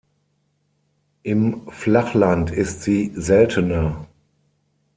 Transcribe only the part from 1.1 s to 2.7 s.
Im Flachland